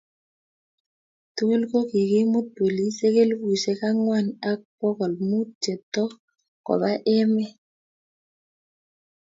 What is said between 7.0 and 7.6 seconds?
emet.